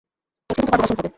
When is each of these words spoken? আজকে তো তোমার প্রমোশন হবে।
আজকে 0.49 0.61
তো 0.61 0.67
তোমার 0.67 0.79
প্রমোশন 0.79 0.95
হবে। 0.97 1.09